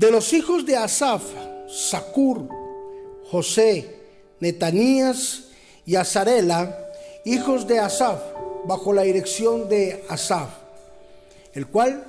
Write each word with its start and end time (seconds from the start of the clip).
De 0.00 0.10
los 0.10 0.32
hijos 0.32 0.64
de 0.64 0.78
Asaf, 0.78 1.22
Sacur, 1.68 2.48
José, 3.30 3.98
Netanías 4.40 5.48
y 5.84 5.96
Azarela, 5.96 6.90
hijos 7.26 7.66
de 7.66 7.80
Asaf, 7.80 8.18
bajo 8.64 8.94
la 8.94 9.02
dirección 9.02 9.68
de 9.68 10.02
Asaf, 10.08 10.48
el 11.52 11.66
cual 11.66 12.02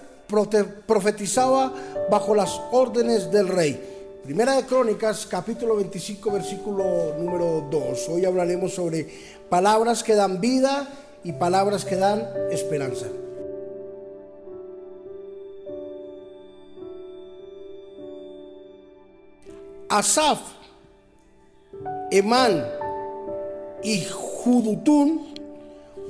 profetizaba 0.88 1.74
bajo 2.10 2.34
las 2.34 2.62
órdenes 2.72 3.30
del 3.30 3.50
rey. 3.50 4.22
Primera 4.24 4.56
de 4.56 4.66
Crónicas, 4.66 5.26
capítulo 5.26 5.76
25, 5.76 6.32
versículo 6.32 7.18
número 7.20 7.68
2. 7.70 8.08
Hoy 8.08 8.24
hablaremos 8.24 8.74
sobre 8.74 9.06
palabras 9.50 10.02
que 10.02 10.16
dan 10.16 10.40
vida 10.40 10.88
y 11.26 11.34
palabras 11.34 11.84
que 11.84 11.98
dan 11.98 12.26
esperanza. 12.52 13.08
Asaf, 19.92 20.40
Emán 22.10 22.66
y 23.84 24.06
Judutún 24.06 25.34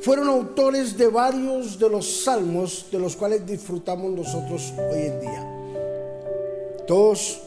fueron 0.02 0.30
autores 0.30 0.96
de 0.96 1.08
varios 1.08 1.80
de 1.80 1.90
los 1.90 2.24
salmos 2.24 2.86
de 2.92 3.00
los 3.00 3.16
cuales 3.16 3.44
disfrutamos 3.44 4.12
nosotros 4.12 4.72
hoy 4.92 5.02
en 5.02 5.22
día. 5.22 6.86
Todos 6.86 7.40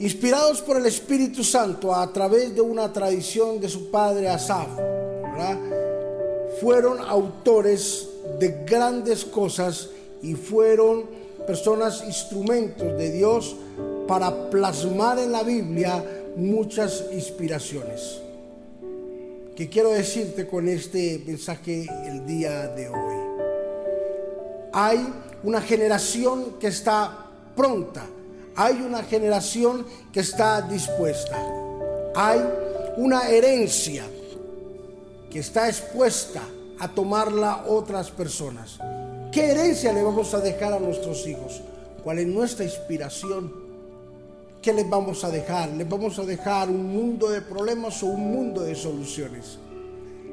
inspirados 0.00 0.62
por 0.62 0.76
el 0.76 0.86
Espíritu 0.86 1.44
Santo 1.44 1.94
a 1.94 2.12
través 2.12 2.52
de 2.52 2.60
una 2.60 2.92
tradición 2.92 3.60
de 3.60 3.68
su 3.68 3.88
padre 3.88 4.28
Asaf, 4.28 4.66
fueron 6.60 6.98
autores 7.00 8.08
de 8.40 8.64
grandes 8.66 9.24
cosas 9.24 9.90
y 10.22 10.34
fueron 10.34 11.04
personas, 11.46 12.02
instrumentos 12.04 12.98
de 12.98 13.12
Dios 13.12 13.54
para 14.10 14.50
plasmar 14.50 15.20
en 15.20 15.30
la 15.30 15.44
Biblia 15.44 16.04
muchas 16.34 17.04
inspiraciones. 17.12 18.20
¿Qué 19.54 19.68
quiero 19.68 19.90
decirte 19.90 20.48
con 20.48 20.66
este 20.66 21.22
mensaje 21.24 21.86
el 22.08 22.26
día 22.26 22.66
de 22.66 22.88
hoy? 22.88 23.14
Hay 24.72 25.12
una 25.44 25.60
generación 25.60 26.56
que 26.58 26.66
está 26.66 27.26
pronta, 27.54 28.04
hay 28.56 28.82
una 28.82 29.04
generación 29.04 29.86
que 30.12 30.18
está 30.18 30.60
dispuesta, 30.62 31.38
hay 32.16 32.40
una 32.96 33.28
herencia 33.28 34.02
que 35.30 35.38
está 35.38 35.68
expuesta 35.68 36.42
a 36.80 36.88
tomarla 36.88 37.64
otras 37.68 38.10
personas. 38.10 38.76
¿Qué 39.30 39.52
herencia 39.52 39.92
le 39.92 40.02
vamos 40.02 40.34
a 40.34 40.40
dejar 40.40 40.72
a 40.72 40.80
nuestros 40.80 41.24
hijos? 41.28 41.62
¿Cuál 42.02 42.18
es 42.18 42.26
nuestra 42.26 42.64
inspiración? 42.64 43.69
¿Qué 44.62 44.72
les 44.72 44.88
vamos 44.88 45.24
a 45.24 45.30
dejar? 45.30 45.70
¿Les 45.70 45.88
vamos 45.88 46.18
a 46.18 46.24
dejar 46.24 46.68
un 46.68 46.92
mundo 46.92 47.30
de 47.30 47.40
problemas 47.40 48.02
o 48.02 48.06
un 48.06 48.30
mundo 48.30 48.62
de 48.62 48.74
soluciones? 48.74 49.58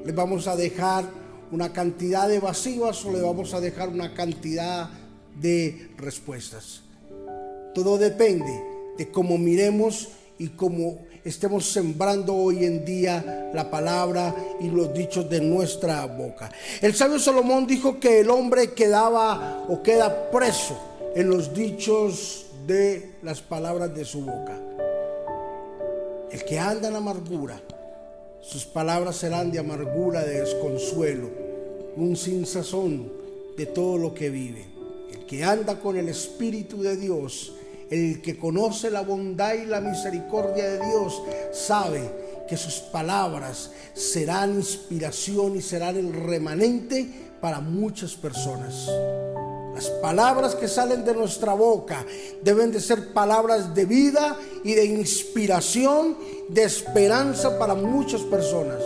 ¿Les 0.06 0.14
vamos 0.14 0.48
a 0.48 0.56
dejar 0.56 1.06
una 1.52 1.72
cantidad 1.72 2.28
de 2.28 2.40
vacíos 2.40 3.06
o 3.06 3.12
les 3.12 3.22
vamos 3.22 3.54
a 3.54 3.62
dejar 3.62 3.90
una 3.90 4.14
cantidad 4.14 4.90
de 5.40 5.92
respuestas? 5.98 6.82
Todo 7.74 7.98
depende 7.98 8.52
de 8.98 9.12
cómo 9.12 9.38
miremos 9.38 10.10
y 10.40 10.50
cómo 10.50 11.00
estemos 11.24 11.66
sembrando 11.72 12.36
hoy 12.36 12.66
en 12.66 12.86
día 12.86 13.50
la 13.54 13.70
palabra 13.70 14.36
y 14.60 14.70
los 14.70 14.94
dichos 14.94 15.30
de 15.30 15.42
nuestra 15.42 16.06
boca. 16.06 16.50
El 16.82 16.94
sabio 16.94 17.20
Salomón 17.20 17.66
dijo 17.66 18.00
que 18.00 18.22
el 18.22 18.30
hombre 18.30 18.74
quedaba 18.74 19.66
o 19.68 19.82
queda 19.82 20.32
preso 20.32 20.78
en 21.16 21.30
los 21.30 21.54
dichos 21.54 22.47
de 22.68 23.16
las 23.24 23.42
palabras 23.42 23.96
de 23.96 24.04
su 24.04 24.22
boca. 24.22 24.60
El 26.30 26.44
que 26.44 26.60
anda 26.60 26.90
en 26.90 26.98
amargura, 26.98 27.62
sus 28.42 28.66
palabras 28.66 29.16
serán 29.16 29.52
de 29.52 29.60
amargura, 29.60 30.26
de 30.26 30.42
desconsuelo, 30.42 31.30
un 31.96 32.18
sinsazón 32.18 33.12
de 33.56 33.66
todo 33.68 33.98
lo 33.98 34.14
que 34.14 34.30
vive. 34.30 34.66
El 35.12 35.26
que 35.26 35.46
anda 35.46 35.80
con 35.80 35.96
el 35.96 36.10
Espíritu 36.10 36.82
de 36.82 36.98
Dios, 36.98 37.54
el 37.90 38.22
que 38.22 38.38
conoce 38.38 38.92
la 38.92 39.02
bondad 39.02 39.54
y 39.54 39.66
la 39.66 39.80
misericordia 39.80 40.70
de 40.70 40.86
Dios, 40.86 41.24
sabe 41.54 42.02
que 42.50 42.58
sus 42.58 42.76
palabras 42.76 43.72
serán 43.94 44.56
inspiración 44.56 45.56
y 45.56 45.62
serán 45.62 45.96
el 45.96 46.12
remanente 46.12 47.10
para 47.40 47.62
muchas 47.62 48.16
personas. 48.16 48.90
Las 49.78 49.90
palabras 49.90 50.56
que 50.56 50.68
salen 50.68 51.06
de 51.06 51.14
nuestra 51.14 51.54
boca 51.54 52.04
deben 52.42 52.72
de 52.72 52.82
ser 52.82 53.14
palabras 53.14 53.76
de 53.76 53.86
vida 53.86 54.36
y 54.64 54.74
de 54.74 54.86
inspiración, 54.86 56.18
de 56.50 56.64
esperanza 56.64 57.60
para 57.60 57.76
muchas 57.76 58.22
personas. 58.22 58.82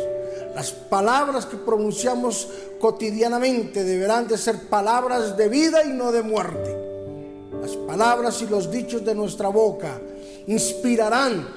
Las 0.53 0.74
palabras 0.74 1.46
que 1.46 1.56
pronunciamos 1.56 2.50
cotidianamente 2.81 3.85
deberán 3.85 4.28
de 4.28 4.38
ser 4.38 4.68
palabras 4.68 5.38
de 5.38 5.47
vida 5.47 5.81
y 5.85 5.94
no 5.94 6.12
de 6.12 6.24
muerte. 6.24 6.75
Las 7.62 7.78
palabras 7.78 8.41
y 8.41 8.47
los 8.47 8.69
dichos 8.69 9.06
de 9.06 9.16
nuestra 9.16 9.47
boca 9.47 9.97
inspirarán 10.47 11.47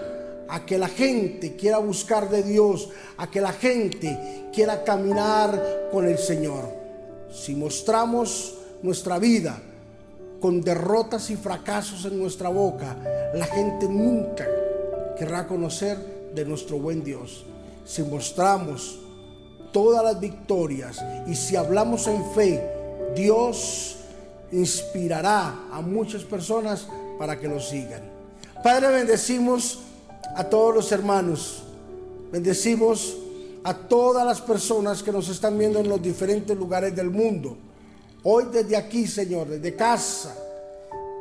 a 0.49 0.65
que 0.65 0.79
la 0.79 0.87
gente 0.87 1.57
quiera 1.57 1.79
buscar 1.79 2.31
de 2.31 2.45
Dios, 2.45 2.89
a 3.17 3.29
que 3.29 3.41
la 3.41 3.53
gente 3.53 4.47
quiera 4.53 4.85
caminar 4.85 5.89
con 5.91 6.07
el 6.07 6.19
Señor. 6.19 6.69
Si 7.33 7.57
mostramos 7.57 8.59
nuestra 8.85 9.19
vida 9.19 9.59
con 10.41 10.61
derrotas 10.61 11.31
y 11.31 11.37
fracasos 11.37 12.05
en 12.05 12.19
nuestra 12.19 12.51
boca, 12.51 12.95
la 13.35 13.47
gente 13.47 13.89
nunca 13.89 14.47
querrá 15.19 15.47
conocer 15.47 15.97
de 16.35 16.45
nuestro 16.45 16.77
buen 16.79 17.03
Dios. 17.03 17.47
Si 17.87 18.03
mostramos 18.03 18.99
todas 19.73 20.05
las 20.05 20.21
victorias 20.21 21.03
y 21.27 21.35
si 21.35 21.57
hablamos 21.57 22.07
en 22.09 22.23
fe, 22.33 22.63
Dios 23.17 23.97
inspirará 24.53 25.63
a 25.73 25.81
muchas 25.81 26.23
personas 26.23 26.87
para 27.19 27.41
que 27.41 27.49
lo 27.49 27.61
sigan. 27.61 28.03
Padre, 28.63 28.89
bendecimos 28.89 29.79
a 30.37 30.45
todos 30.45 30.75
los 30.75 30.93
hermanos, 30.93 31.63
bendecimos 32.31 33.17
a 33.63 33.73
todas 33.73 34.27
las 34.27 34.43
personas 34.43 35.03
que 35.03 35.11
nos 35.11 35.31
están 35.31 35.57
viendo 35.57 35.81
en 35.81 35.89
los 35.89 36.03
diferentes 36.03 36.55
lugares 36.55 36.95
del 36.95 37.09
mundo. 37.09 37.57
Hoy 38.25 38.47
desde 38.51 38.75
aquí, 38.75 39.07
Señor, 39.07 39.49
desde 39.49 39.77
casa, 39.77 40.35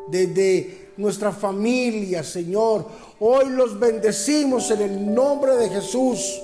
desde 0.07 0.91
nuestra 0.95 1.33
familia, 1.33 2.23
Señor, 2.23 2.85
hoy 3.19 3.49
los 3.49 3.77
bendecimos 3.77 4.71
en 4.71 4.81
el 4.81 5.13
nombre 5.13 5.57
de 5.57 5.69
Jesús. 5.69 6.39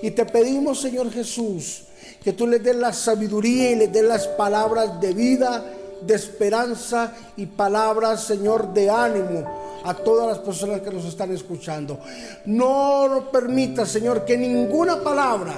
Y 0.00 0.10
te 0.12 0.24
pedimos, 0.24 0.80
Señor 0.80 1.10
Jesús, 1.10 1.84
que 2.24 2.32
tú 2.32 2.46
les 2.46 2.62
des 2.62 2.74
la 2.74 2.94
sabiduría 2.94 3.72
y 3.72 3.76
les 3.76 3.92
des 3.92 4.02
las 4.02 4.26
palabras 4.28 4.98
de 4.98 5.12
vida, 5.12 5.62
de 6.00 6.14
esperanza 6.14 7.14
y 7.36 7.44
palabras, 7.44 8.24
Señor, 8.24 8.72
de 8.72 8.88
ánimo 8.88 9.80
a 9.84 9.92
todas 9.92 10.26
las 10.26 10.38
personas 10.38 10.80
que 10.80 10.90
nos 10.90 11.04
están 11.04 11.32
escuchando. 11.32 11.98
No 12.46 13.08
nos 13.08 13.24
permita, 13.24 13.84
Señor, 13.84 14.24
que 14.24 14.38
ninguna 14.38 15.02
palabra 15.02 15.54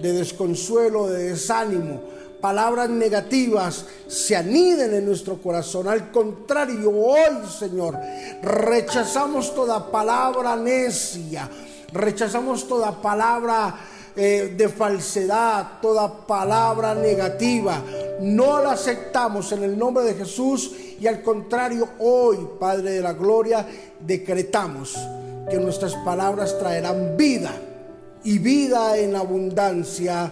de 0.00 0.12
desconsuelo, 0.12 1.08
de 1.08 1.30
desánimo, 1.30 2.00
palabras 2.42 2.90
negativas 2.90 3.86
se 4.08 4.36
aniden 4.36 4.92
en 4.92 5.06
nuestro 5.06 5.40
corazón. 5.40 5.88
Al 5.88 6.10
contrario, 6.10 6.90
hoy, 6.90 7.48
Señor, 7.58 7.96
rechazamos 8.42 9.54
toda 9.54 9.90
palabra 9.90 10.56
necia, 10.56 11.48
rechazamos 11.92 12.66
toda 12.66 13.00
palabra 13.00 13.76
eh, 14.16 14.54
de 14.56 14.68
falsedad, 14.68 15.80
toda 15.80 16.12
palabra 16.26 16.94
negativa. 16.94 17.80
No 18.20 18.60
la 18.62 18.72
aceptamos 18.72 19.52
en 19.52 19.62
el 19.62 19.78
nombre 19.78 20.04
de 20.04 20.14
Jesús 20.14 20.72
y 21.00 21.06
al 21.06 21.22
contrario, 21.22 21.88
hoy, 22.00 22.38
Padre 22.58 22.90
de 22.90 23.00
la 23.00 23.12
Gloria, 23.12 23.64
decretamos 24.00 24.94
que 25.48 25.58
nuestras 25.58 25.94
palabras 26.04 26.58
traerán 26.58 27.16
vida 27.16 27.52
y 28.24 28.38
vida 28.38 28.96
en 28.98 29.14
abundancia 29.16 30.30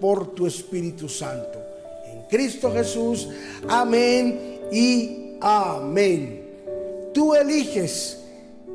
por 0.00 0.34
tu 0.34 0.46
Espíritu 0.46 1.08
Santo. 1.08 1.58
En 2.06 2.22
Cristo 2.22 2.72
Jesús, 2.72 3.28
amén 3.68 4.60
y 4.72 5.36
amén. 5.40 6.48
Tú 7.12 7.34
eliges 7.34 8.20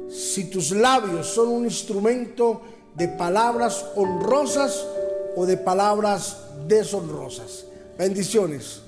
si 0.10 0.46
tus 0.46 0.72
labios 0.72 1.28
son 1.28 1.50
un 1.50 1.66
instrumento 1.66 2.62
de 2.96 3.08
palabras 3.08 3.86
honrosas 3.96 4.86
o 5.36 5.46
de 5.46 5.58
palabras 5.58 6.38
deshonrosas. 6.68 7.66
Bendiciones. 7.98 8.82